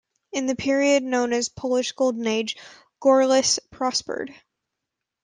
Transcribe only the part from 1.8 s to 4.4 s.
Golden Age, Gorlice prospered.